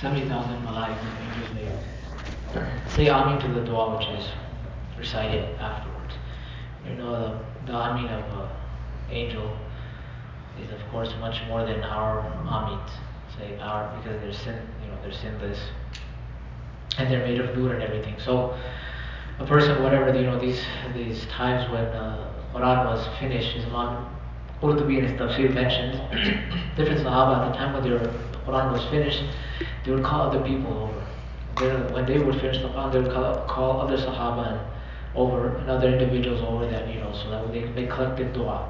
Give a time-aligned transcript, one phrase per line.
[0.00, 1.80] 70,000 malaika, angels,
[2.54, 4.28] they say Amin to the dua which is
[4.98, 6.14] recited afterwards.
[6.86, 7.12] You know,
[7.64, 8.48] the, the Amin of an
[9.10, 9.56] angel
[10.62, 12.78] is of course much more than our Amin.
[13.38, 15.58] Say our, because they're sin, you know, they're sinless.
[16.98, 18.16] And they're made of nur and everything.
[18.18, 18.56] So,
[19.38, 20.62] a person, whatever, you know, these
[20.94, 24.06] these times when uh, Quran was finished, Imam
[24.62, 25.96] Qurtubi in his tafsir mentions,
[26.76, 28.10] different Sahaba at the time when their
[28.46, 29.22] Quran was finished,
[29.84, 31.06] they would call other people over.
[31.58, 34.60] They, when they would finish the Quran, they would call, call other Sahaba and
[35.16, 38.68] over and other individuals over that, you know, so that they, they collected dua.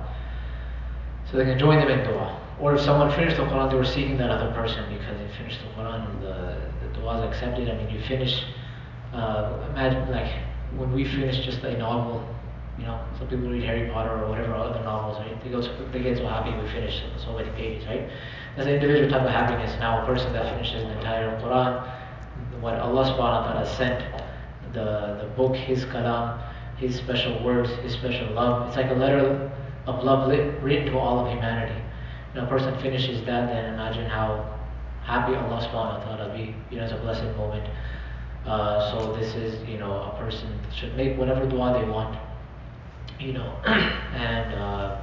[1.30, 2.40] So they can join them in dua.
[2.60, 5.60] Or if someone finished the Quran, they were seeking that other person because they finished
[5.60, 7.68] the Quran and the, the dua is accepted.
[7.68, 8.44] I mean, you finish,
[9.12, 10.32] uh, imagine like
[10.76, 12.26] when we finish just a novel,
[12.78, 15.42] you know, some people read Harry Potter or whatever other novels, right?
[15.42, 15.60] They, go
[15.92, 18.08] they get so happy we finish so many pages, right?
[18.56, 19.74] That's an individual type of happiness.
[19.80, 24.00] Now, a person that finishes the entire Quran, what Allah subhanahu wa ta'ala sent,
[24.72, 26.42] the, the book, His kalam,
[26.76, 28.68] His special words, His special love.
[28.68, 29.50] It's like a letter
[29.86, 30.28] of love
[30.62, 31.80] written to all of humanity.
[32.32, 34.58] When a person finishes that, then imagine how
[35.04, 36.54] happy Allah subhanahu wa ta'ala be.
[36.70, 37.68] You know, it's a blessed moment.
[38.44, 42.16] Uh, so this is, you know, a person should make whatever dua they want,
[43.18, 45.00] you know, and uh,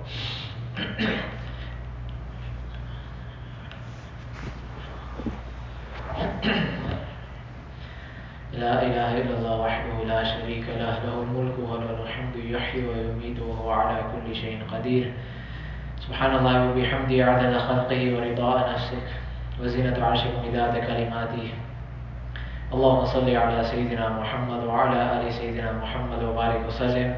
[8.54, 13.72] لا إله إلا الله وحده لا شريك له له الملك وله الحمد يحيي ويميت وهو
[13.72, 15.14] على كل شيء قدير
[16.08, 19.02] سبحان الله وبحمده عدد خلقه ورضاء نفسه
[19.62, 21.48] وزنة عرشه ومداد كلماته
[22.74, 27.10] اللهم صل على سيدنا محمد وعلى آل سيدنا محمد وبارك وسلم.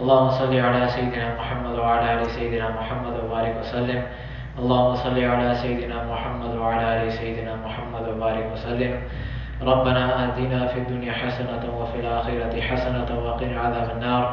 [0.00, 4.02] اللهم صل على سيدنا محمد وعلى آل سيدنا محمد وبارك وسلم.
[4.58, 8.92] اللهم صل على سيدنا محمد وعلى آل سيدنا محمد وبارك وسلم.
[9.62, 14.24] ربنا آتنا في الدنيا حسنة وفي الآخرة حسنة وقنا عذاب النار.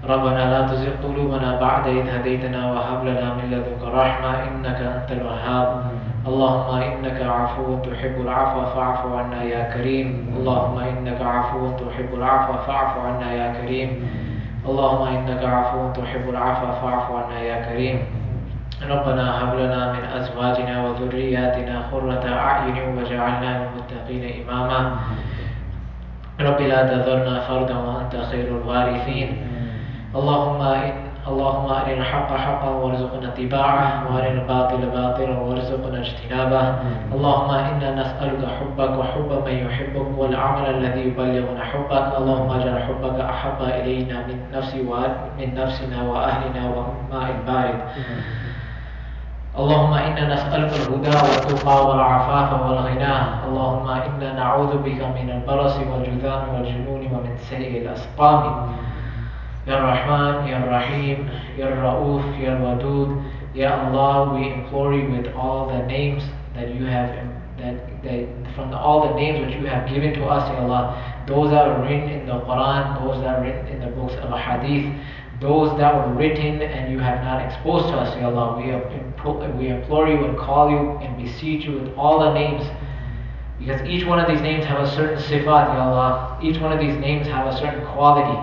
[0.00, 5.68] ربنا لا تزغ قلوبنا بعد إذ هديتنا وهب لنا من لدنك رحمة إنك أنت الوهاب.
[6.20, 10.36] اللهم إنك عفو تحب العفو فاعف عنا يا كريم.
[10.36, 13.90] اللهم إنك عفو تحب العفو فاعف عنا يا كريم.
[14.68, 17.98] اللهم إنك عفو تحب العفو فاعف عنا يا كريم.
[18.80, 24.80] ربنا هب لنا من أزواجنا وذرياتنا قرة أعين واجعلنا للمتقين إماما.
[26.40, 29.28] رب لا تذرنا فردا وأنت خير الوارثين.
[30.14, 30.60] اللهم
[31.30, 36.64] اللهم أرنا الحق حقا وارزقنا اتباعه وأرنا الباطل باطلا وارزقنا اجتنابه.
[37.14, 42.06] اللهم إنا نسألك حبك وحب من يحبك والعمل الذي يبلغنا حبك.
[42.18, 47.80] اللهم اجعل حبك أحب إلينا من نفسي ومن نفسنا وأهلنا وماء البارد.
[49.58, 53.16] اللهم إنا نسألك الهدى والتقى والعفاف والغنى.
[53.48, 58.42] اللهم إنا نعوذ بك من البرص والجذام والجنون ومن سيء الأسقام.
[59.66, 63.22] Ya Rahman, Ya Rahim, Ya Rauf, Ya Wadud,
[63.54, 66.22] Ya Allah, we implore you with all the names
[66.54, 67.08] that you have,
[67.58, 71.24] that, that from the, all the names which you have given to us, Ya Allah,
[71.26, 74.30] those that are written in the Quran, those that are written in the books of
[74.38, 74.92] Hadith,
[75.40, 79.58] those that were written and you have not exposed to us, Ya Allah, we, impl-
[79.58, 82.64] we implore you and call you and beseech you with all the names.
[83.58, 86.38] Because each one of these names have a certain sifat, Ya Allah.
[86.42, 88.36] Each one of these names have a certain quality.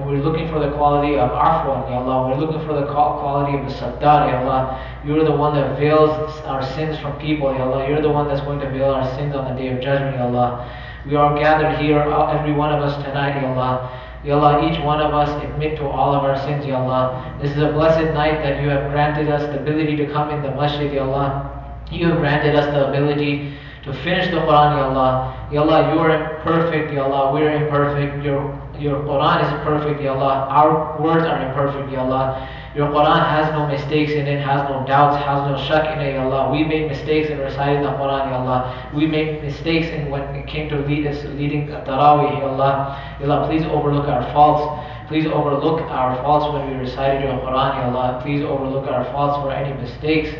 [0.00, 2.28] And we're looking for the quality of Afwan, Ya Allah.
[2.30, 4.80] We're looking for the quality of the Sattar, Ya Allah.
[5.04, 6.10] You're the one that veils
[6.48, 7.86] our sins from people, Ya Allah.
[7.86, 10.24] You're the one that's going to veil our sins on the day of judgment, Ya
[10.24, 10.64] Allah.
[11.06, 13.92] We are gathered here, uh, every one of us tonight, Ya Allah.
[14.24, 17.36] Ya Allah, each one of us admit to all of our sins, Ya Allah.
[17.42, 20.40] This is a blessed night that you have granted us the ability to come in
[20.40, 21.84] the masjid, Ya Allah.
[21.90, 23.52] You have granted us the ability
[23.84, 25.48] to finish the Quran, Ya Allah.
[25.52, 27.34] Ya Allah, you are perfect, Ya Allah.
[27.34, 28.24] We are imperfect.
[28.24, 28.48] Your,
[28.80, 30.48] your Quran is perfect, Ya Allah.
[30.48, 32.48] Our words are imperfect, Ya Allah.
[32.74, 36.14] Your Quran has no mistakes in it, has no doubts, has no shak in it,
[36.14, 36.50] Ya Allah.
[36.50, 38.90] We made mistakes in reciting the Quran, Ya Allah.
[38.94, 43.18] We made mistakes in when it came to lead us, leading Taraweeh, Ya Allah.
[43.20, 44.64] Ya Allah, please overlook our faults.
[45.08, 48.20] Please overlook our faults when we recited your Quran, Ya Allah.
[48.22, 50.30] Please overlook our faults for any mistakes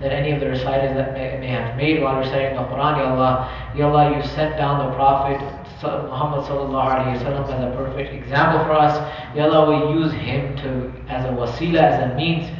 [0.00, 3.10] that any of the reciters that may, may have made while reciting the Quran, Ya
[3.10, 3.32] Allah.
[3.74, 5.40] Ya Allah, you sent down the Prophet
[5.82, 8.96] Muhammad sallallahu as a perfect example for us.
[9.36, 12.50] Ya Allah, we use him to as a wasila, as a means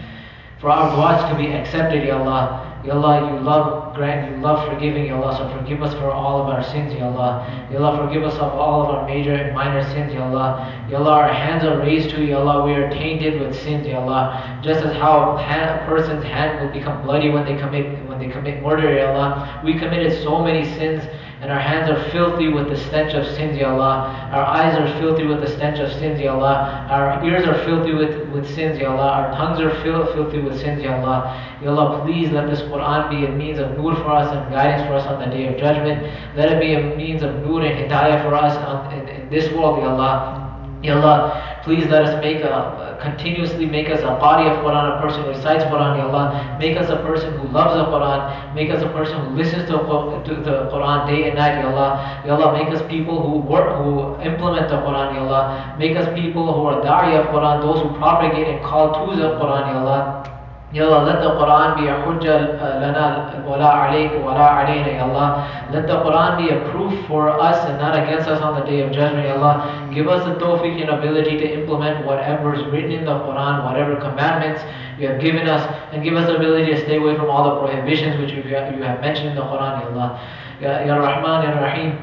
[0.60, 2.64] for our du'as to be accepted, Ya Allah.
[2.84, 6.40] Ya Allah, you love grant, you love forgiving, Ya Allah, so forgive us for all
[6.42, 7.42] of our sins, Ya Allah.
[7.72, 10.86] Ya Allah, forgive us of all of our major and minor sins, Ya Allah.
[10.88, 13.86] Ya Allah, our hands are raised to you, Ya Allah, we are tainted with sins,
[13.86, 14.60] Ya Allah.
[14.62, 18.62] Just as how a person's hand will become bloody when they commit when they commit
[18.62, 19.60] murder, Ya Allah.
[19.64, 21.02] We committed so many sins
[21.40, 24.28] and our hands are filthy with the stench of sins, Ya Allah.
[24.32, 26.86] Our eyes are filthy with the stench of sins, Ya Allah.
[26.90, 29.10] Our ears are filthy with, with sins, Ya Allah.
[29.22, 31.58] Our tongues are fil- filthy with sins, Ya Allah.
[31.62, 34.82] Ya Allah, please let this Quran be a means of nur for us and guidance
[34.88, 36.02] for us on the day of judgment.
[36.36, 39.48] Let it be a means of nur and hidayah for us on, in, in this
[39.52, 40.34] world, Ya Allah.
[40.82, 45.00] Ya Allah, please let us make a continuously make us a body of Quran, a
[45.00, 46.56] person who recites Quran, Ya Allah.
[46.58, 48.54] Make us a person who loves the Quran.
[48.54, 52.22] Make us a person who listens to, to the Quran day and night, Ya Allah.
[52.26, 55.76] Ya Allah, make us people who work, who implement the Quran, Ya Allah.
[55.78, 59.38] Make us people who are da'i of Quran, those who propagate and call to the
[59.38, 60.37] Quran, Ya Allah.
[60.70, 65.48] Ya Allah, let the Quran be a hujjah lana wala alayk wala alayna, Ya Allah.
[65.72, 68.80] Let the Quran be a proof for us and not against us on the day
[68.80, 69.88] of judgment, Ya Allah.
[69.94, 73.96] Give us the tawfiq and ability to implement whatever is written in the Quran, whatever
[73.96, 74.60] commandments
[75.00, 77.64] you have given us, and give us the ability to stay away from all the
[77.64, 80.20] prohibitions which you have, mentioned in the Quran, Ya Allah.
[80.60, 81.96] Ya, ya Rahman, Ya Rahim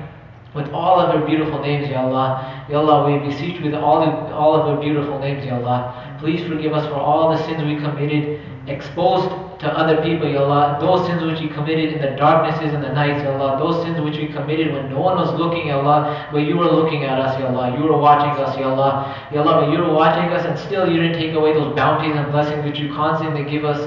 [0.56, 2.66] with all of your beautiful names, Ya Allah.
[2.68, 4.02] Ya Allah, we beseech with all,
[4.34, 6.18] all of your beautiful names, Ya Allah.
[6.18, 9.30] Please forgive us for all the sins we committed exposed
[9.60, 10.78] to other people, Ya Allah.
[10.80, 13.58] Those sins which we committed in the darknesses and the nights, Ya Allah.
[13.60, 16.30] Those sins which we committed when no one was looking, Ya Allah.
[16.32, 17.78] But you were looking at us, Ya Allah.
[17.78, 19.16] You were watching us, Ya Allah.
[19.32, 22.16] Ya Allah, but you were watching us and still you didn't take away those bounties
[22.16, 23.80] and blessings which you constantly give us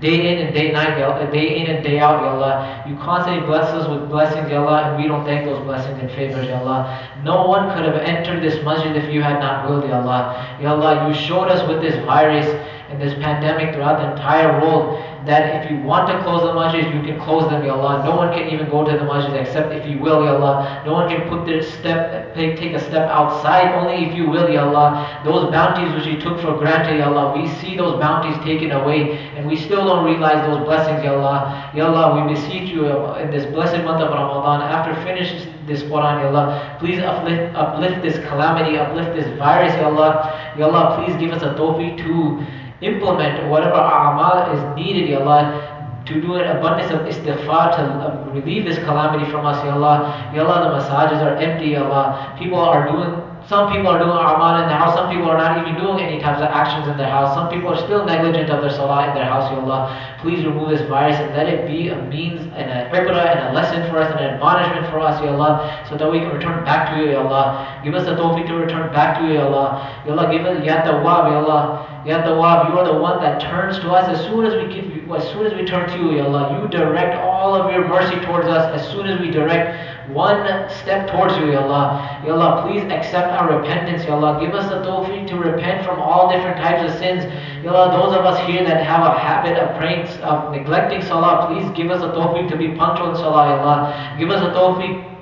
[0.00, 0.98] day in and day night,
[1.32, 2.84] day in and day out, Ya Allah.
[2.86, 6.10] You constantly bless us with blessings, Ya Allah, and we don't thank those blessings and
[6.10, 7.08] favors, Ya Allah.
[7.22, 10.58] No one could have entered this masjid if you had not willed, Ya Allah.
[10.60, 12.46] Ya Allah, you showed us with this virus
[12.90, 16.84] and this pandemic throughout the entire world that if you want to close the masjid,
[16.94, 18.04] you can close them, Ya Allah.
[18.04, 20.82] No one can even go to the masjid except if you will, Ya Allah.
[20.84, 24.68] No one can put their step, take a step outside only if you will, Ya
[24.68, 25.22] Allah.
[25.24, 29.16] Those bounties which you took for granted, Ya Allah, we see those bounties taken away
[29.36, 31.72] and we still don't realize those blessings, Ya Allah.
[31.74, 32.84] Ya Allah, we beseech you
[33.16, 38.02] in this blessed month of Ramadan, after finishing this Quran, Ya Allah, please uplift, uplift
[38.02, 40.52] this calamity, uplift this virus, Ya Allah.
[40.58, 42.44] Ya Allah, please give us a tawfiq to
[42.84, 48.30] implement whatever a'mal is needed, Ya Allah, to do an abundance of istighfar to uh,
[48.32, 50.30] relieve this calamity from us, Ya Allah.
[50.34, 52.36] Ya Allah, the masajid are empty, Ya Allah.
[52.38, 55.60] People are doing some people are doing amal in their house, some people are not
[55.60, 58.62] even doing any types of actions in their house, some people are still negligent of
[58.62, 60.16] their salah in their house, Ya Allah.
[60.22, 63.52] Please remove this virus and let it be a means and a ibrah and a
[63.52, 66.64] lesson for us and an admonishment for us, Ya Allah, so that we can return
[66.64, 67.80] back to you, Ya Allah.
[67.84, 69.92] Give us the tawfiq to return back to you, Ya Allah.
[70.06, 71.93] Ya Allah, give us Ya Tawwab, Ya Allah.
[72.04, 74.84] Ya Tawwab, you are the one that turns to us as soon as we give
[74.94, 76.60] you, as soon as we turn to you, Ya Allah.
[76.60, 81.08] You direct all of your mercy towards us as soon as we direct one step
[81.10, 82.20] towards you, Ya Allah.
[82.26, 84.38] Ya Allah, please accept our repentance, Ya Allah.
[84.38, 87.24] Give us the tawfiq to repent from all different types of sins.
[87.64, 91.48] Ya Allah, those of us here that have a habit of praying, of neglecting salah,
[91.48, 94.16] please give us the tawfiq to be punctual in salah, Ya Allah.
[94.18, 95.13] Give us the tawfiq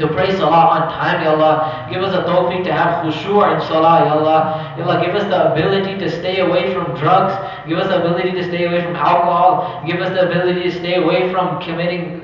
[0.00, 1.86] to pray salah on time, Ya Allah.
[1.92, 4.74] Give us the tawfiq to have khushu' in salah, Ya Allah.
[4.78, 7.36] Ya Allah, give us the ability to stay away from drugs.
[7.68, 9.84] Give us the ability to stay away from alcohol.
[9.86, 12.20] Give us the ability to stay away from committing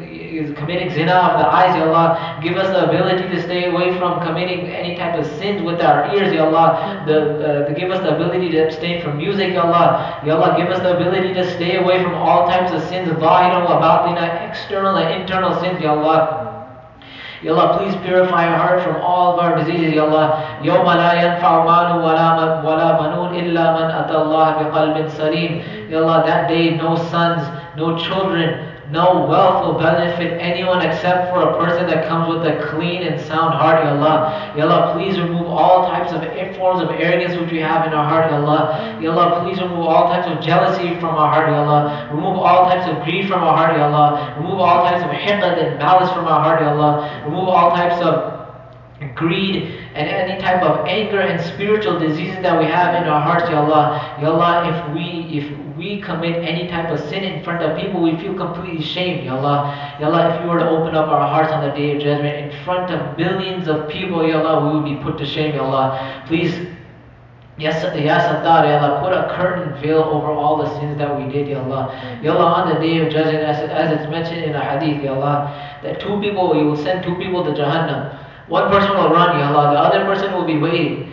[0.57, 2.41] committing zina of the eyes, Ya Allah.
[2.43, 6.15] Give us the ability to stay away from committing any type of sins with our
[6.15, 7.05] ears, Ya Allah.
[7.07, 10.21] The, uh, give us the ability to abstain from music, Ya Allah.
[10.25, 13.65] Ya Allah, give us the ability to stay away from all types of sins, zahira
[13.65, 16.46] wa external and internal sins, Ya Allah.
[17.46, 20.60] Ya Allah, please purify our heart from all of our diseases, Ya Allah.
[20.62, 26.24] يَوْمَ لَا يَنْفَعُ مَالٌ وَلَا وَلَا بَنُونَ إِلَّا مَنْ أَتَى اللَّهَ بِقَلْبٍ سَلِيمٍ Ya Allah,
[26.26, 27.42] that day no sons,
[27.76, 32.71] no children, no wealth will benefit anyone except for a person that comes with a
[32.71, 34.55] clean and sound heart, Ya Allah.
[34.57, 36.23] Ya Allah, please remove all types of
[36.57, 38.99] forms of arrogance which we have in our heart, Ya Allah.
[39.01, 42.09] Ya Allah, please remove all types of jealousy from our heart, Ya Allah.
[42.15, 44.35] Remove all types of greed from our heart, Ya Allah.
[44.39, 47.23] Remove all types of hiqad and malice from our heart, Ya Allah.
[47.27, 48.37] Remove all types of
[49.15, 53.51] greed and any type of anger and spiritual diseases that we have in our hearts,
[53.51, 54.17] Ya Allah.
[54.21, 58.03] Ya Allah, if we if we commit any type of sin in front of people,
[58.03, 59.97] we feel completely shamed, Ya Allah.
[60.01, 62.35] Ya Allah, if you were to open up our hearts on the day of judgment
[62.37, 65.63] in front of billions of people, Ya Allah, we would be put to shame, Ya
[65.63, 66.25] Allah.
[66.27, 66.55] Please
[67.59, 71.25] Yes, Ya Sattar, Ya Allah, put a curtain veil over all the sins that we
[71.33, 71.89] did, Ya Allah.
[72.23, 75.15] Ya Allah, on the day of judgment, as, as it's mentioned in a hadith, Ya
[75.15, 75.49] Allah,
[75.83, 78.13] that two people, you will send two people to Jahannam.
[78.49, 81.13] One person will run, Ya Allah, the other person will be waiting.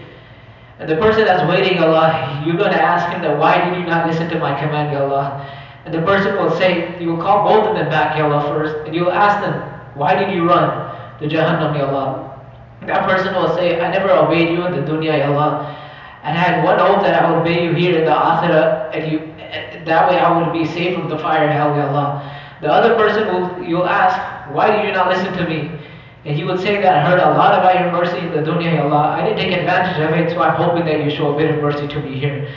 [0.80, 3.86] And the person that's waiting, Allah, you're going to ask him that, why did you
[3.86, 5.46] not listen to my command, Ya Allah?
[5.86, 8.88] And the person will say, you will call both of them back, Ya Allah, first,
[8.88, 9.54] and you will ask them,
[9.96, 10.70] why did you run
[11.20, 12.42] to Jahannam, Ya Allah?
[12.88, 15.78] That person will say, I never obeyed you in the dunya, Ya Allah.
[16.24, 19.12] And I had one hope that I would obey you here in the akhirah, and
[19.12, 19.20] you,
[19.86, 22.40] that way I would be safe from the fire hell, Ya Allah.
[22.62, 24.16] The other person will, you'll ask,
[24.56, 25.70] why did you not listen to me?
[26.26, 28.76] And he would say that I heard a lot about your mercy in the dunya,
[28.76, 29.20] Ya Allah.
[29.20, 31.62] I didn't take advantage of it, so I'm hoping that you show a bit of
[31.62, 32.48] mercy to me here.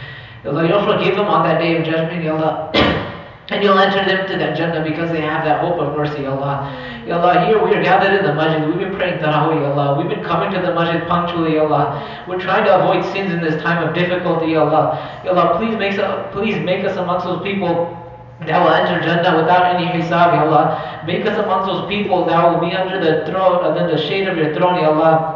[0.44, 2.70] Allah, you'll forgive them on that day of judgment, Ya Allah.
[3.48, 6.66] And you'll enter them to that Jannah because they have that hope of mercy, Allah.
[7.06, 8.66] Ya Allah, here we are gathered in the masjid.
[8.66, 9.96] We've been praying Taraweeh, Ya Allah.
[9.96, 12.26] We've been coming to the masjid punctually, Ya Allah.
[12.26, 15.22] We're trying to avoid sins in this time of difficulty, Ya Allah.
[15.24, 17.94] Ya Allah, please make, us, please make us amongst those people
[18.40, 21.02] that will enter Jannah without any hisab, Ya Allah.
[21.06, 24.36] Make us amongst those people that will be under the throne, under the shade of
[24.36, 25.32] your throne, Ya Allah.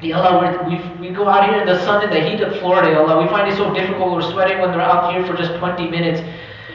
[0.00, 2.92] Ya Allah, we we go out here in the sun in the heat of Florida,
[2.92, 3.22] Ya Allah.
[3.22, 4.12] We find it so difficult.
[4.12, 6.22] We're sweating when we're out here for just 20 minutes.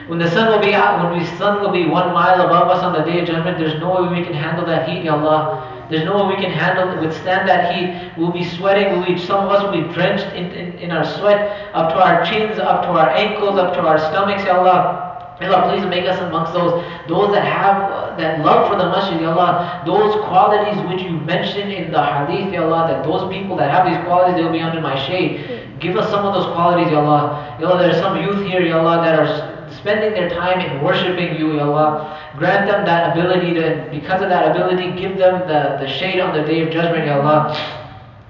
[0.08, 2.84] When the sun will be out, when the sun will be one mile above us
[2.84, 5.88] on the day of judgment, there's no way we can handle that heat, Ya Allah.
[5.90, 8.12] There's no way we can handle, withstand that heat.
[8.18, 8.92] We'll be sweating.
[8.94, 12.04] We'll be, some of us will be drenched in, in, in our sweat, up to
[12.04, 15.03] our chins, up to our ankles, up to our stomachs, Ya Allah.
[15.42, 18.86] Ya Allah, please make us amongst those, those that have uh, that love for the
[18.86, 19.82] masjid, Ya Allah.
[19.86, 23.86] Those qualities which you mentioned in the hadith, Ya Allah, that those people that have
[23.90, 25.70] these qualities, they'll be under my shade.
[25.80, 27.58] Give us some of those qualities, Ya Allah.
[27.60, 30.84] Ya Allah, there are some youth here, Ya Allah, that are spending their time in
[30.84, 32.14] worshiping you, Ya Allah.
[32.38, 36.38] Grant them that ability to, because of that ability, give them the, the shade on
[36.38, 37.58] the day of judgment, Ya Allah.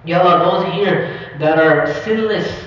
[0.06, 2.63] Ya Allah, those here that are sinless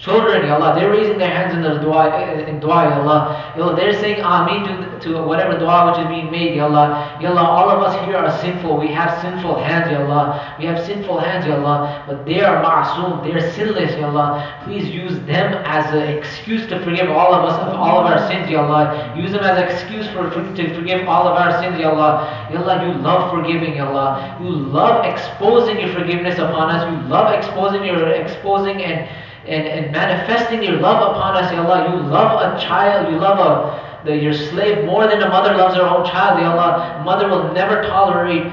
[0.00, 2.08] children, Ya Allah, they're raising their hands in the dua,
[2.48, 3.52] in dua, Ya Allah.
[3.56, 7.18] Ya Allah, they're saying Ameen to, to whatever dua which is being made, Ya Allah.
[7.20, 8.78] Ya Allah, all of us here are sinful.
[8.78, 10.56] We have sinful hands, Ya Allah.
[10.58, 12.04] We have sinful hands, Ya Allah.
[12.08, 13.22] But they are ma'asum.
[13.22, 14.40] They're sinless, Ya Allah.
[14.64, 18.24] Please use them as an excuse to forgive all of us of all of our
[18.28, 19.12] sins, Ya Allah.
[19.14, 22.48] Use them as an excuse for, for to forgive all of our sins, Ya Allah.
[22.50, 24.38] Ya Allah, you love forgiving, Ya Allah.
[24.40, 26.88] You love exposing your forgiveness upon us.
[26.88, 29.04] You love exposing your exposing and
[29.46, 31.88] and, and manifesting your love upon us, Ya Allah.
[31.90, 35.76] You love a child, you love a, the, your slave more than a mother loves
[35.76, 37.02] her own child, Ya Allah.
[37.04, 38.44] Mother will never tolerate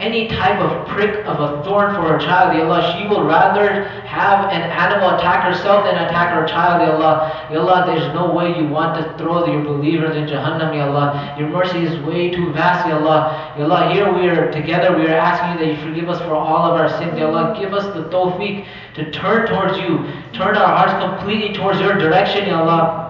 [0.00, 2.80] any type of prick of a thorn for her child, Ya Allah.
[2.96, 7.48] She will rather have an animal attack herself than attack her child, Ya Allah.
[7.52, 11.36] Ya Allah, there's no way you want to throw your believers in Jahannam, Ya Allah.
[11.38, 13.54] Your mercy is way too vast, Ya Allah.
[13.58, 16.34] Ya Allah, here we are together, we are asking you that you forgive us for
[16.34, 17.54] all of our sins, Ya Allah.
[17.60, 22.48] Give us the tawfiq to turn towards you, turn our hearts completely towards your direction,
[22.48, 23.09] Ya Allah.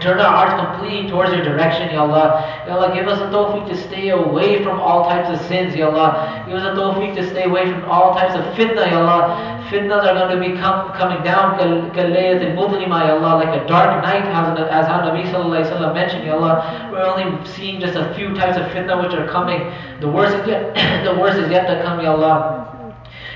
[0.00, 2.64] Turn our hearts completely towards your direction, Ya Allah.
[2.66, 5.88] Ya Allah, give us a tawfiq to stay away from all types of sins, Ya
[5.88, 6.44] Allah.
[6.46, 9.64] Give us a tawfiq to stay away from all types of fitna, Ya Allah.
[9.70, 14.86] Fitnas are going to be come, coming down, Ya Allah, like a dark night, as
[14.86, 16.90] how Nabi Sallallahu Alaihi Wasallam mentioned, Ya Allah.
[16.92, 19.72] We're only seeing just a few types of fitna which are coming.
[20.00, 20.74] The worst is yet,
[21.04, 22.73] the worst is yet to come, Ya Allah.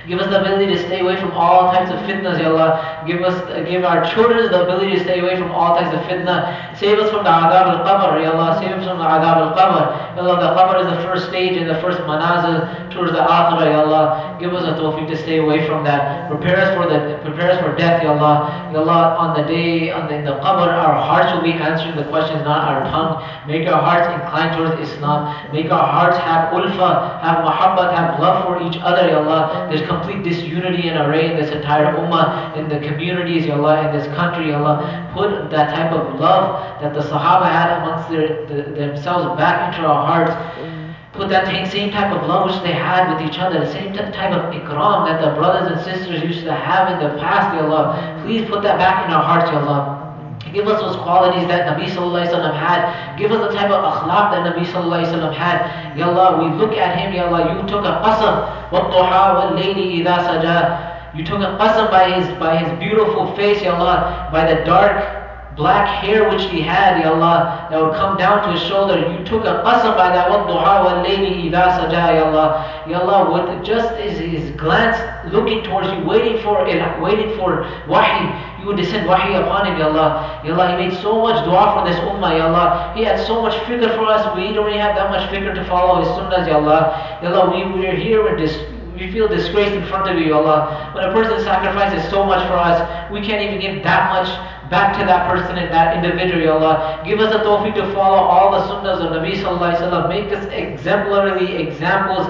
[0.08, 3.04] Give us the ability to stay away from all types of fitnas, Ya Allah.
[3.06, 3.36] Give us,
[3.68, 6.74] give our children the ability to stay away from all types of fitna.
[6.78, 8.58] Save us from the adhab al-qabr, Ya Allah.
[8.58, 10.16] Save us from the adhab al-qabr.
[10.16, 13.68] Ya Allah, the qabr is the first stage and the first manazil towards the akhirah,
[13.68, 14.27] Ya Allah.
[14.38, 16.30] Give us a tawfiq to stay away from that.
[16.30, 18.70] Prepare us for the, prepare us for death, Ya Allah.
[18.72, 21.96] Ya Allah, on the day, on the, in the qabr, our hearts will be answering
[21.96, 23.18] the questions, not our tongue.
[23.48, 25.34] Make our hearts inclined towards Islam.
[25.52, 29.66] Make our hearts have ulfa, have muhabbat, have love for each other, Ya Allah.
[29.70, 33.98] There's complete disunity and array in this entire ummah, in the communities, Ya Allah, in
[33.98, 35.10] this country, Ya Allah.
[35.14, 39.86] Put that type of love that the Sahaba had amongst their, the, themselves back into
[39.86, 40.77] our hearts
[41.17, 44.33] Put that same type of love which they had with each other, the same type
[44.33, 48.21] of ikram that the brothers and sisters used to have in the past, Ya Allah.
[48.25, 50.03] Please put that back in our hearts, Ya Allah.
[50.51, 53.17] Give us those qualities that Nabi Sallallahu Alaihi Wasallam had.
[53.17, 55.97] Give us the type of akhlaq that Nabi Sallallahu Alaihi Wasallam had.
[55.97, 58.69] Ya Allah, we look at him, Ya Allah, you took a qasam.
[58.73, 63.77] وَالضُّحَى وَاللَّيْلِ إِذَا سَجَى You took a qasam by his, by his beautiful face, Ya
[63.77, 65.16] Allah, by the dark
[65.58, 68.96] black hair which he had, Ya Allah, that would come down to his shoulder.
[68.96, 72.84] You took a qasam by that wad-duha one lady idha saja, Ya Allah.
[72.86, 74.96] Ya Allah, with just his, his glance
[75.34, 76.64] looking towards you, waiting for
[77.02, 80.40] waiting for wahi, you would descend wahi upon him, Ya Allah.
[80.46, 82.94] Ya Allah, he made so much dua for this ummah, Ya Allah.
[82.94, 85.64] He had so much fikr for us, we don't even have that much fikr to
[85.66, 87.18] follow his sunnahs, Ya Allah.
[87.20, 88.56] Ya Allah, we, we are here with this
[88.98, 90.90] we feel disgraced in front of you, Allah.
[90.92, 94.26] When a person sacrifices so much for us, we can't even give that much
[94.70, 97.02] back to that person and that individual, Allah.
[97.04, 100.08] Give us a tawfiq to follow all the sunnahs of Nabi Sallallahu Alaihi Wasallam.
[100.08, 102.26] Make us exemplary examples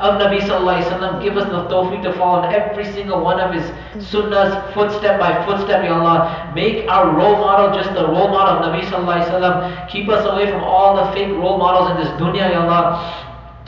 [0.00, 1.22] of Nabi Sallallahu Alaihi Wasallam.
[1.22, 3.64] Give us the tawfiq to follow every single one of his
[4.10, 6.52] sunnahs, footstep by footstep, Ya Allah.
[6.54, 9.88] Make our role model just the role model of Nabi Sallallahu Alaihi Wasallam.
[9.88, 13.21] Keep us away from all the fake role models in this dunya, Ya Allah.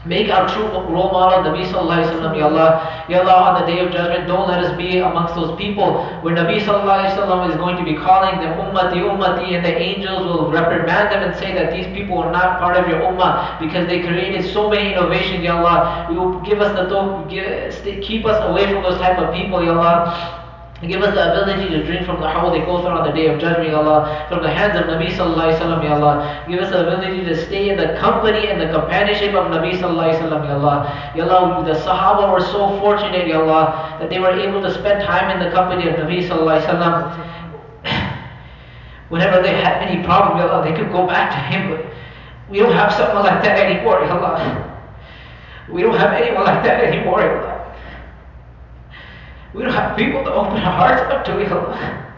[0.07, 3.05] Make our true role model, Nabi Sallallahu Alaihi Wasallam, Ya Allah.
[3.09, 6.37] Ya Allah, on the day of judgment, don't let us be amongst those people where
[6.37, 10.27] Nabi Sallallahu Alaihi Wasallam is going to be calling them Ummati, Ummati, and the angels
[10.29, 13.89] will reprimand them and say that these people are not part of your Ummah because
[13.89, 16.13] they created so many innovations, Ya Allah.
[16.13, 16.85] You give us the
[17.33, 20.44] give, keep us away from those type of people, Ya Allah.
[20.83, 23.73] Give us the ability to drink from the Hawd Kawthar on the day of judgment,
[23.73, 24.27] Allah.
[24.29, 26.45] From the hands of Nabi Sallallahu Alaihi Wasallam, Allah.
[26.49, 30.13] Give us the ability to stay in the company and the companionship of Nabi Sallallahu
[30.13, 31.13] Alaihi Wasallam, Ya Allah.
[31.15, 35.05] Ya Allah, the Sahaba were so fortunate, Ya Allah, that they were able to spend
[35.05, 36.95] time in the company of Nabi Sallallahu Alaihi Wasallam.
[39.11, 41.71] Whenever they had any problem, Ya Allah, they could go back to Him.
[41.71, 41.87] But
[42.51, 44.37] we don't have someone like that anymore, Ya Allah.
[45.71, 47.54] We don't have anyone like that anymore, Ya Allah.
[49.55, 52.11] We don't have people to open our hearts up to, Allah.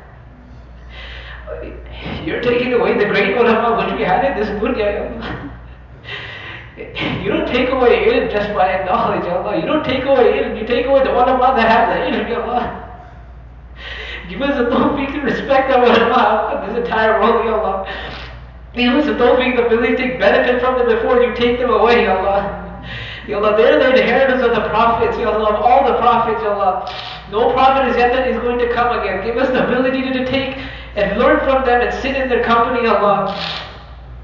[2.25, 5.52] You're taking away the great ulama which we had in this dunya.
[7.23, 9.61] You don't take away ilm just by knowledge, Allah.
[9.61, 10.59] You don't take away ilm.
[10.61, 12.83] You take away the ulama that have the ilm, Allah.
[14.28, 17.87] Give us the tawfiq to respect our ulama this entire world, Allah.
[18.75, 21.71] Give us the tawfiq, the ability to take benefit from them before you take them
[21.71, 22.66] away, Allah.
[23.35, 26.87] Allah, they're the inheritors of the prophets, Allah, of all the prophets, Allah.
[27.30, 29.25] No prophet is yet that is going to come again.
[29.25, 30.56] Give us the ability to, to take
[30.95, 33.35] and learn from them and sit in their company, Allah.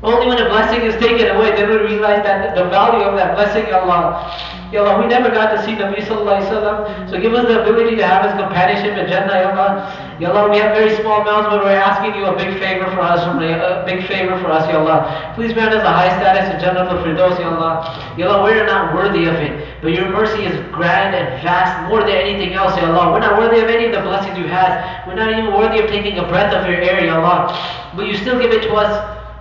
[0.02, 3.36] Only when a blessing is taken away, then we realize that the value of that
[3.36, 4.34] blessing, Allah.
[4.72, 7.10] Ya Allah, we never got to see Nabi Sallallahu Alaihi Wasallam.
[7.10, 10.11] So give us the ability to have his companionship in Jannah, Ya Allah.
[10.22, 13.02] Ya Allah, we have very small amounts, but we're asking you a big favor for
[13.02, 15.34] us, a big favor for us, Ya Allah.
[15.34, 17.82] Please grant us a high status in Jannatul Firdaus, Ya Allah.
[18.14, 22.06] Ya Allah, we're not worthy of it, but your mercy is grand and vast, more
[22.06, 23.10] than anything else, Ya Allah.
[23.10, 25.02] We're not worthy of any of the blessings you had.
[25.10, 27.50] We're not even worthy of taking a breath of your air, Ya Allah.
[27.98, 28.94] But you still give it to us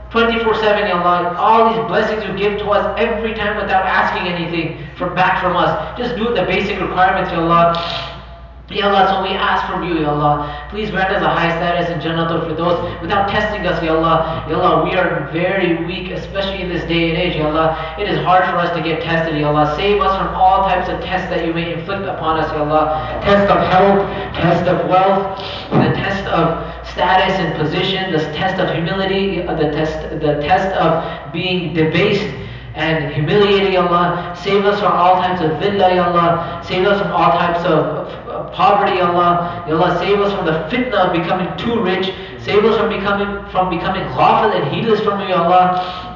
[0.10, 1.38] 24 7, Ya Allah.
[1.38, 5.56] All these blessings you give to us every time without asking anything from back from
[5.56, 5.70] us.
[5.94, 7.78] Just do the basic requirements, Ya Allah.
[8.72, 10.68] Ya Allah, so we ask from you, Ya Allah.
[10.70, 14.46] Please grant us a high status in Jannatul Firdaus without testing us, Ya Allah.
[14.48, 17.96] Ya Allah, we are very weak, especially in this day and age, Ya Allah.
[18.00, 19.76] It is hard for us to get tested, Ya Allah.
[19.76, 23.20] Save us from all types of tests that you may inflict upon us, Ya Allah.
[23.24, 25.38] Test of health, test of wealth,
[25.72, 30.72] the test of status and position, the test of humility, uh, the test, the test
[30.78, 32.28] of being debased
[32.76, 34.34] and humiliating Allah.
[34.36, 36.62] Save us from all types of dhillah, Allah.
[36.64, 38.08] Save us from all types of,
[38.54, 39.64] poverty, Allah.
[39.68, 42.14] Ya Allah, save us from the fitna of becoming too rich.
[42.40, 46.10] Save us from becoming from becoming ghafil and heedless from you, Allah.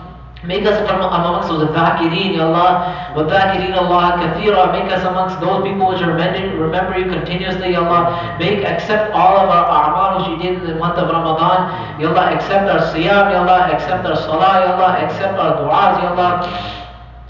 [0.46, 3.14] Make us from amongst those dhakirin, Ya Allah.
[3.18, 4.72] Wa Allah kathira.
[4.72, 8.38] Make us amongst those people which remember, remember you continuously, Ya Allah.
[8.38, 12.00] Make, accept all of our a'mal which we did in the month of Ramadan.
[12.00, 13.74] Ya Allah, accept our siyam, Ya Allah.
[13.74, 14.92] Accept our salah, Ya Allah.
[15.02, 16.75] Accept our du'as, Ya Allah.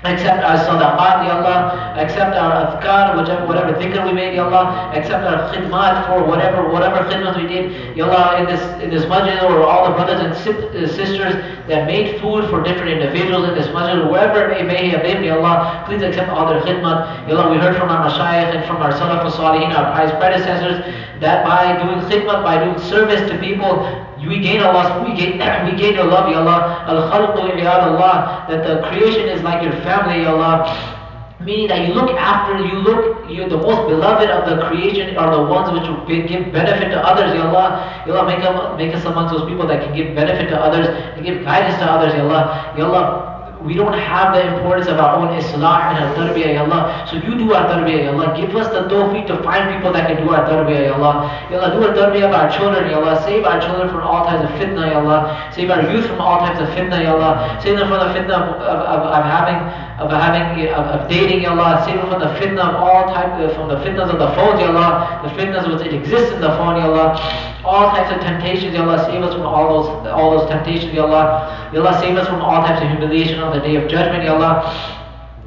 [0.05, 1.93] Accept our sadaqat, Ya Allah.
[1.97, 4.93] Accept our adhkar, whichever, whatever dhikr we made, Ya Allah.
[4.93, 8.39] Accept our khidmat for whatever whatever khidmat we did, Ya Allah.
[8.39, 11.33] In this in this masjid, or all the brothers and uh, sisters
[11.67, 15.37] that made food for different individuals in this masjid, wherever it may have been, Ya
[15.37, 15.83] Allah.
[15.87, 17.27] Please accept all their khidmat.
[17.27, 20.85] Ya Allah, we heard from our mashayikh and from our salaf al-salihin, our pious predecessors,
[21.19, 23.89] that by doing khidmat, by doing service to people,
[24.27, 26.85] we gain Allah, we gain, we gain your love, Ya Allah.
[26.87, 28.45] Al-khalqu Allah.
[28.49, 30.65] That the creation is like your family, Ya Allah.
[31.41, 35.29] Meaning that you look after, you look, you're the most beloved of the creation are
[35.35, 38.03] the ones which will give benefit to others, Ya Allah.
[38.07, 40.87] Ya Allah, make, them, make us amongst those people that can give benefit to others
[40.87, 42.73] and give guidance to others, Ya Allah.
[42.77, 43.34] Ya Allah,
[43.65, 47.05] we don't have the importance of our own islah and our tarbiyah, Ya Allah.
[47.09, 48.37] So you do our tarbiyah, Ya Allah.
[48.37, 51.33] Give us the tawfiq to find people that can do our tarbiyah, Ya Allah.
[51.49, 53.17] Allah, do our tarbiyah of our children, Ya Allah.
[53.25, 55.49] Save our children from all types of fitna, Ya Allah.
[55.51, 57.57] Save our youth from all types of fitna, Allah.
[57.61, 59.57] Save them from the fitna of, of, of, of having
[59.97, 61.81] of having of, of dating, Ya Allah.
[61.89, 65.25] Save them from the fitna of all types from the fitnas of the phone, Allah.
[65.25, 67.17] The fitnas which exist in the phone, Ya Allah.
[67.65, 69.03] All types of temptations, Ya Allah.
[69.05, 71.69] Save us from all those all those temptations, Ya Allah.
[71.73, 74.33] Ya Allah, save us from all types of humiliation on the day of judgment, Ya
[74.37, 74.69] Allah.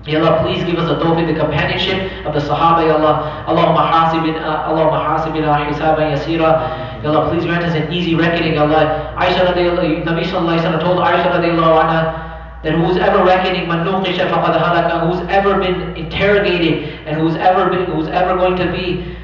[0.05, 3.45] Ya Allah, please give us the tawfiq, the companionship of the Sahaba, Ya Allah.
[3.47, 7.03] Allahumma hasibina, Allahumma hasibina hisaban yasira.
[7.05, 9.15] Ya Allah, please grant us an easy reckoning, Ya Allah.
[9.17, 12.29] Aisha radiallahu, Nabi sallallahu alayhi wa told Aisha radiallahu anha,
[12.63, 17.71] that who's ever reckoning man nuqisha faqad halaka, who's ever been interrogated and who's ever
[17.71, 19.17] been, who's ever going to be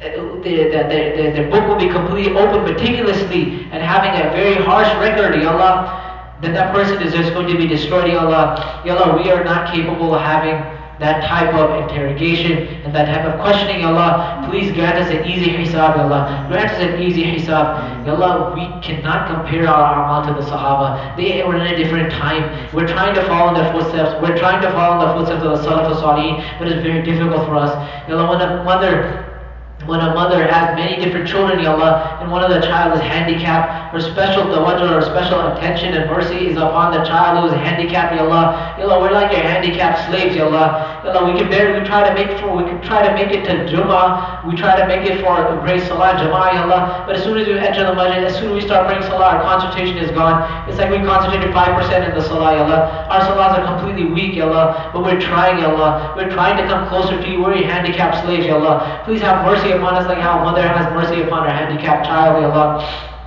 [0.00, 5.40] their, their, their, book will be completely open meticulously and having a very harsh record,
[5.42, 8.82] Ya Allah, then that person is just going to be destroyed, Ya Allah.
[8.84, 10.54] Ya Allah, we are not capable of having
[11.00, 14.46] that type of interrogation and that type of questioning, Ya Allah.
[14.48, 16.46] Please grant us an easy hisab, Ya Allah.
[16.48, 18.06] Grant us an easy hisab.
[18.06, 21.16] Ya Allah, we cannot compare our amal to the Sahaba.
[21.16, 22.46] They were in a different time.
[22.72, 24.14] We're trying to follow in their footsteps.
[24.22, 27.46] We're trying to follow in the footsteps of the Salaf al-Salihin, but it's very difficult
[27.46, 27.74] for us.
[28.08, 29.27] Ya Allah, when a mother
[29.88, 33.00] when a mother has many different children, Ya Allah, and one of the child is
[33.00, 37.62] handicapped, her special tawajjuh or special attention and mercy is upon the child who is
[37.64, 38.76] handicapped, Ya Allah.
[38.78, 40.97] Ya Allah, we're like your handicapped slaves, Ya Allah.
[41.08, 43.44] Allah, we can barely, we try to make for, we can try to make it
[43.48, 47.38] to Jummah, we try to make it for praise Salah, Jama'ah, Allah, but as soon
[47.38, 50.10] as we enter the masjid, as soon as we start praying Salah, our concentration is
[50.12, 50.44] gone.
[50.68, 53.08] It's like we concentrated 5% in the Salah, Allah.
[53.08, 56.14] Our Salahs are completely weak, Ya Allah, but we're trying, Ya Allah.
[56.16, 57.40] We're trying to come closer to you.
[57.40, 59.02] We're your handicapped slaves, Ya Allah.
[59.04, 62.42] Please have mercy upon us like how a mother has mercy upon her handicapped child,
[62.42, 63.17] Ya Allah.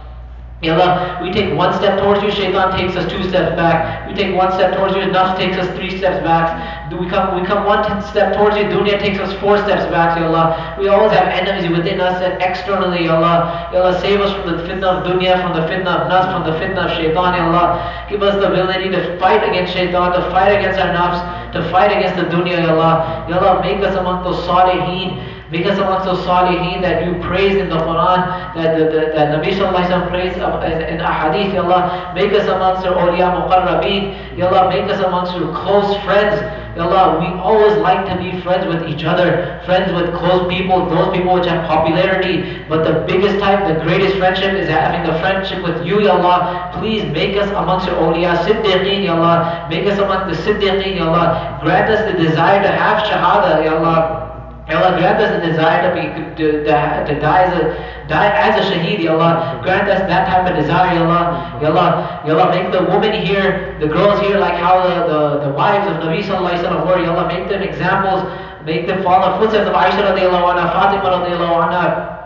[0.70, 4.06] Allah, we take one step towards you, shaitan takes us two steps back.
[4.08, 6.54] We take one step towards you, nafs takes us three steps back.
[6.94, 10.28] We come, we come one step towards you, dunya takes us four steps back, Ya
[10.28, 10.78] Allah.
[10.78, 13.74] We always have enemies within us and externally, Ya Allah.
[13.74, 16.46] Ya Allah, save us from the fitna of dunya, from the fitna of nafs, from
[16.46, 18.06] the fitna of shaitan, Ya Allah.
[18.08, 21.90] Give us the ability to fight against shaitan, to fight against our nafs, to fight
[21.90, 23.26] against the dunya, Ya Allah.
[23.28, 27.58] Ya Allah, make us among those saliheen Make us amongst those salihin that you praise
[27.58, 31.62] in the Quran, that, the, the, that Nabi Sallallahu Wasallam praised uh, in ahadith, Ya
[31.62, 32.14] Allah.
[32.16, 34.38] Make us amongst your awliya muqarrabeen.
[34.38, 36.40] Ya Allah, make us amongst your close friends.
[36.80, 40.88] Ya Allah, we always like to be friends with each other, friends with close people,
[40.88, 42.64] those people which have popularity.
[42.70, 46.72] But the biggest type, the greatest friendship is having a friendship with you, Ya Allah.
[46.80, 49.68] Please make us amongst your awliya, siddiqeen, Ya Allah.
[49.70, 51.60] Make us amongst the siddiqeen, Ya Allah.
[51.62, 54.21] Grant us the desire to have shahada, Ya Allah.
[54.70, 56.06] Allah, grant us the desire to be
[56.38, 57.64] to, to, to die as a
[58.08, 59.60] die as a shaheed, Ya Allah.
[59.64, 61.60] Grant us that type of desire, Ya Allah.
[61.62, 65.50] Ya Allah, Ya Allah, make the women here, the girls here, like how the, the,
[65.50, 68.22] the wives of Nabi Sallallahu Alaihi were, Ya Allah, make them examples,
[68.64, 72.20] make them follow the footsteps of Aisha radiallahu anha, Fatima radiallahu anha,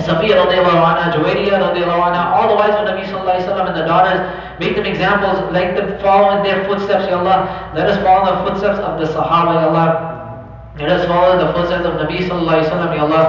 [0.00, 3.84] Safiya radiallahu anha, Juwayriya radiallahu anha, all the wives of Nabi sallallahu alayhi and the
[3.86, 4.18] daughters,
[4.58, 7.72] make them examples, make them follow in their footsteps, Ya Allah.
[7.76, 10.13] Let us follow the footsteps of the Sahaba, Ya Allah.
[10.77, 13.25] Let us follow the footsteps of Nabi Sallallahu Alaihi Wasallam, Ya Allah.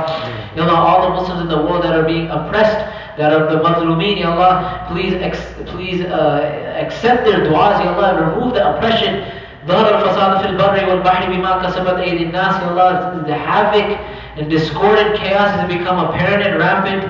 [0.54, 2.78] Ya Allah, all the Muslims in the world that are being oppressed,
[3.18, 5.14] that are the Mazlumin, Ya Allah, please,
[5.66, 9.24] please uh, accept their du'as, Ya Allah, and remove the oppression.
[9.66, 13.98] ظهر الفساد في البر والبحر بما كسبت أيدي الناس Ya Allah, the havoc
[14.36, 17.02] and discord and chaos has become apparent and rampant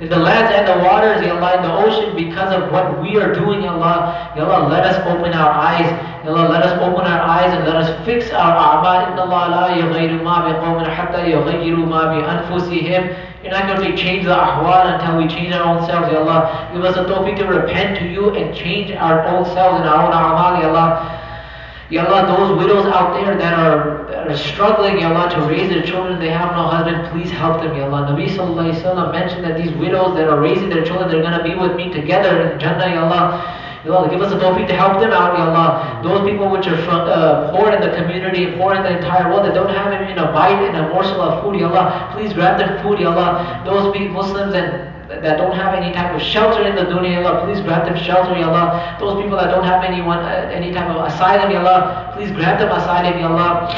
[0.00, 3.16] in the lands and the waters, Ya Allah, in the ocean, because of what we
[3.16, 4.32] are doing, Ya Allah.
[4.36, 5.86] Ya Allah, let us open our eyes.
[6.24, 9.12] Ya Allah, let us open our eyes and let us fix our a'mal.
[9.12, 13.14] Inna Allah la yughayru ma biqawmin hatta yughayru ma bi anfusihim.
[13.44, 16.70] You're not going to change the ahwal until we change our own selves, Ya Allah.
[16.74, 20.06] Give us the tawfiq to repent to you and change our own selves and our
[20.06, 21.23] own a'mal, Ya Allah.
[21.94, 25.70] Ya Allah, those widows out there that are, that are struggling, Ya Allah, to raise
[25.70, 28.10] their children, they have no husband, please help them, Ya Allah.
[28.10, 31.38] Nabi Sallallahu Alaihi Wasallam mentioned that these widows that are raising their children, they're going
[31.38, 33.46] to be with me together in Jannah, Ya Allah.
[33.86, 36.02] Ya Allah, give us a tawfiq to help them out, Ya Allah.
[36.02, 39.54] Those people which are uh, poor in the community, poor in the entire world, that
[39.54, 42.10] don't have even a bite and a morsel of food, Ya Allah.
[42.10, 43.62] Please grant them food, Ya Allah.
[43.62, 47.44] Those Muslims and that don't have any type of shelter in the dunya, Ya Allah,
[47.44, 48.96] please grant them shelter, Ya Allah.
[48.98, 52.58] Those people that don't have anyone, uh, any type of asylum, Ya Allah, please grant
[52.58, 53.68] them asylum, Ya Allah.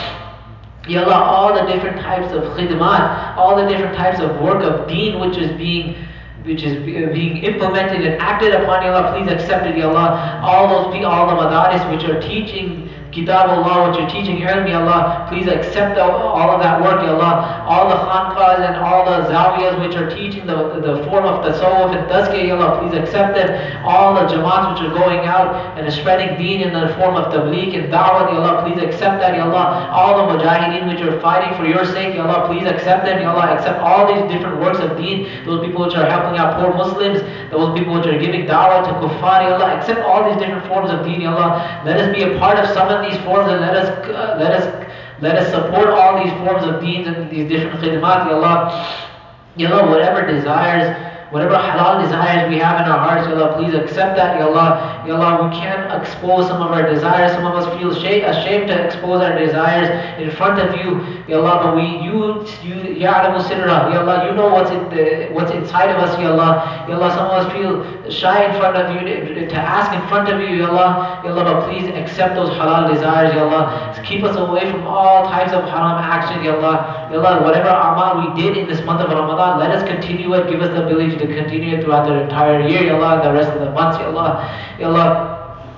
[0.89, 4.87] Ya Allah, all the different types of khidmat, all the different types of work of
[4.89, 5.97] deen which is being
[6.45, 10.39] which is being implemented and acted upon, Ya Allah, please accept it, Ya Allah.
[10.47, 14.77] All those, all the madaris which are teaching Kitab Allah, what you're teaching here, Ya
[14.85, 17.65] Allah, please accept all of that work, Ya Allah.
[17.65, 21.97] All the khanqahs and all the zawiyas which are teaching the, the form of tasawwuf
[21.97, 23.49] and tazkiyah, Ya Allah, please accept them.
[23.89, 25.49] All the jamaats which are going out
[25.81, 29.33] and spreading deen in the form of tabligh and da'wah, Ya Allah, please accept that,
[29.35, 29.89] Ya Allah.
[29.97, 33.33] All the mujahideen which are fighting for your sake, Ya Allah, please accept them, Ya
[33.33, 33.57] Allah.
[33.57, 37.25] Accept all these different works of deen, those people which are helping out poor Muslims,
[37.49, 39.73] those people which are giving da'wah to kuffar, Ya Allah.
[39.81, 41.81] Accept all these different forms of deen, Ya Allah.
[41.89, 44.53] Let us be a part of some of these forms and let us uh, let
[44.53, 44.87] us
[45.21, 49.05] let us support all these forms of deeds and these different khidmat, Allah.
[49.57, 50.93] Ya Allah, whatever desires
[51.31, 55.03] Whatever halal desires we have in our hearts, Ya Allah, please accept that, Ya Allah.
[55.09, 57.33] Ya Allah, we can't expose some of our desires.
[57.33, 59.91] Some of us feel ashamed to expose our desires
[60.23, 61.59] in front of you, Ya Allah.
[61.67, 65.91] But we, you, you, Ya'lamu sirra, Ya Allah, you know what's in the, what's inside
[65.91, 66.87] of us, Ya Allah.
[66.89, 70.07] Ya Allah, some of us feel shy in front of you to, to ask in
[70.09, 71.23] front of you, Ya Allah.
[71.27, 73.99] Ya Allah, but please accept those halal desires, Ya Allah.
[74.07, 77.06] Keep us away from all types of haram action, Ya Allah.
[77.11, 80.49] Ya Allah, whatever amal we did in this month of Ramadan, let us continue it.
[80.51, 83.51] Give us the ability to continue throughout the entire year, Ya Allah, and the rest
[83.51, 84.43] of the months, Ya Allah.
[84.79, 85.36] Ya Allah.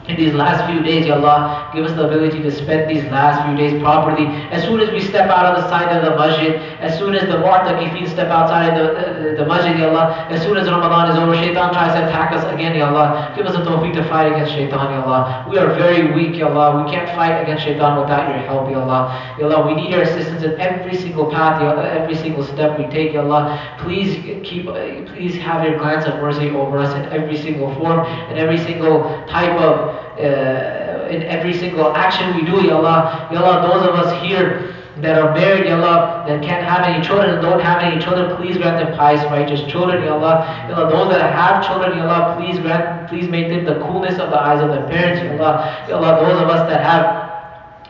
[0.09, 1.71] In these last few days, Ya Allah.
[1.75, 4.25] Give us the ability to spend these last few days properly.
[4.49, 7.29] As soon as we step out of the side of the masjid, as soon as
[7.29, 11.19] the mu'takifin step outside the, the, the masjid, Ya Allah, as soon as Ramadan is
[11.19, 13.33] over, shaitan tries to attack us again, Ya Allah.
[13.37, 15.45] Give us the tawfiq to fight against shaitan, Ya Allah.
[15.51, 16.83] We are very weak, Ya Allah.
[16.83, 19.13] We can't fight against shaitan without your help, Ya Allah.
[19.39, 22.79] Ya Allah, we need your assistance in every single path, ya, Allah, every single step
[22.81, 23.61] we take, Ya Allah.
[23.85, 24.65] Please keep,
[25.13, 28.01] please have your glance of mercy over us in every single form,
[28.33, 33.29] in every single type of in every single action we do, Ya Allah.
[33.33, 37.05] Ya Allah, those of us here that are married, Ya Allah, that can't have any
[37.05, 40.67] children and don't have any children, please grant them pious, righteous children, Ya Allah.
[40.69, 44.19] Ya Allah, those that have children, Ya Allah, please grant, please make them the coolness
[44.19, 45.87] of the eyes of their parents, Ya Allah.
[45.89, 47.29] Ya Allah, those of us that have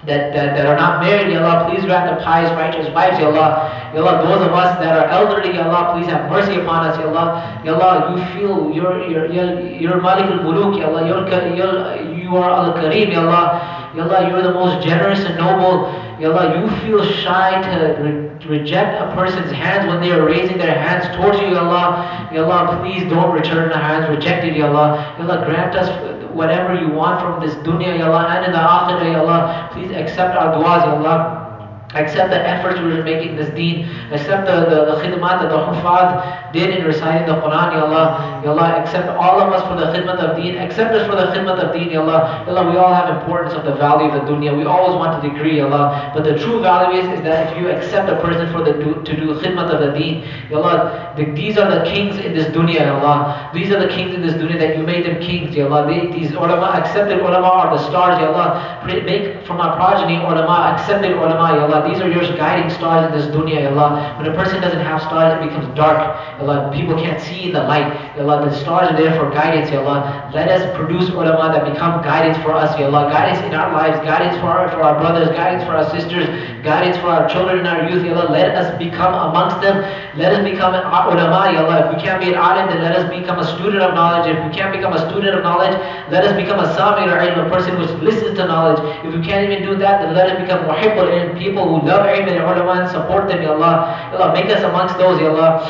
[0.06, 3.28] that, that, that are not married, Ya Allah, please grant them pious, righteous wives, Ya
[3.28, 3.90] Allah.
[3.94, 6.96] Ya Allah, those of us that are elderly, Ya Allah, please have mercy upon us,
[6.98, 7.60] Ya Allah.
[7.64, 11.24] Ya Allah, you feel your your your your Malik al-Muluk, Ya Allah, your,
[11.56, 11.72] your,
[12.28, 13.90] you are Al-Kareem, Ya Allah.
[13.96, 15.88] Ya Allah, you're the most generous and noble.
[16.20, 20.58] Ya Allah, you feel shy to re- reject a person's hands when they are raising
[20.58, 22.28] their hands towards you, Ya Allah.
[22.32, 25.16] Ya Allah, please don't return the hands rejected, Ya Allah.
[25.18, 25.88] Ya Allah, grant us
[26.34, 29.70] whatever you want from this dunya, Ya Allah, and in the akhirah, Ya Allah.
[29.72, 31.47] Please accept our du'as, Ya Allah.
[31.94, 33.88] Accept the efforts we're making this deen.
[34.12, 38.42] Accept the, the, the khidmat that the hufad did in reciting the Quran, Ya Allah.
[38.44, 40.58] Ya Allah, accept all of us for the khidmat of deen.
[40.58, 42.44] Accept us for the khidmat of deen, Ya Allah.
[42.46, 44.54] Ya Allah, we all have importance of the value of the dunya.
[44.54, 46.12] We always want to degree, Ya Allah.
[46.12, 49.00] But the true value is, is that if you accept a person for the do,
[49.02, 52.48] to do khidmat of the deen, Ya Allah, the, these are the kings in this
[52.52, 53.50] dunya, Ya Allah.
[53.54, 55.88] These are the kings in this dunya that you made them kings, Ya Allah.
[55.88, 58.84] They, these ulama, accepted ulama are the stars, Ya Allah.
[58.84, 61.77] Make from our progeny ulama, accepted ulama, Ya Allah.
[61.86, 64.16] These are your guiding stars in this dunya, Allah.
[64.18, 65.98] When a person doesn't have stars, it becomes dark,
[66.40, 66.72] Allah.
[66.74, 67.86] People can't see the light,
[68.18, 68.48] Allah.
[68.48, 70.30] The stars are there for guidance, Allah.
[70.32, 73.10] Let us produce ulama that become guidance for us, Allah.
[73.12, 76.26] Guidance in our lives, guidance for our, for our brothers, guidance for our sisters,
[76.64, 78.30] guidance for our children and our youth, Allah.
[78.32, 79.84] Let us become amongst them.
[80.16, 81.86] Let us become an ulama, Allah.
[81.86, 84.26] If we can't be an alim, then let us become a student of knowledge.
[84.26, 85.76] If we can't become a student of knowledge,
[86.10, 88.80] let us become a samir ilm, a person which listens to knowledge.
[89.04, 92.06] If we can't even do that, then let us become muhibbul ilm, people who love
[92.06, 93.92] ilm and ulama support them, Ya Allah.
[94.12, 95.66] Ya Allah, make us amongst those, Ya Allah.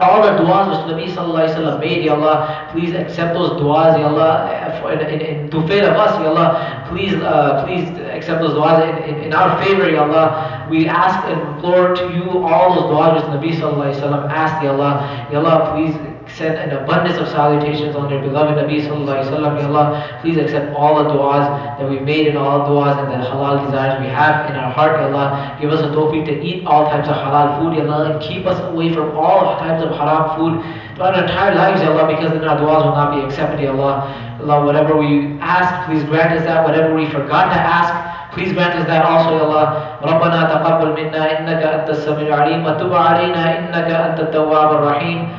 [0.00, 3.98] All the du'as which Nabi Sallallahu Alaihi Wasallam made, Ya Allah, please accept those du'as,
[4.00, 4.48] Ya Allah,
[4.92, 6.86] in, in, in tufail of us, Ya Allah.
[6.88, 10.66] Please, uh, please accept those du'as in, in, in our favor, Ya Allah.
[10.70, 14.64] We ask and implore to you all those du'as which Nabi Sallallahu Alaihi Wasallam asked,
[14.64, 15.28] Ya Allah.
[15.30, 19.59] Ya Allah, please send an abundance of salutations on your beloved Nabi Sallallahu Alaihi Wasallam,
[19.61, 20.19] Ya Allah.
[20.21, 23.63] Please accept all the du'as that we made and all the du'as and the halal
[23.65, 25.57] desires we have in our heart, Ya Allah.
[25.61, 28.45] Give us a tawfiq to eat all types of halal food, Ya Allah, and keep
[28.45, 30.59] us away from all types of haram food
[30.95, 33.71] throughout our entire lives, Ya Allah, because then our du'as will not be accepted, Ya
[33.71, 34.03] Allah.
[34.41, 36.65] Allah, whatever we ask, please grant us that.
[36.65, 37.89] Whatever we forgot to ask,
[38.33, 39.95] please grant us that also, Ya Allah.
[40.05, 45.29] ربنا تقبل منا إنك أنت السميع العليم وتب علينا إنك أنت التواب الرحيم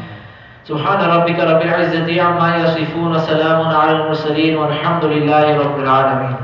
[0.72, 6.36] سبحان ربك رب العزة عما يصفون وسلام على المرسلين والحمد لله رب العالمين.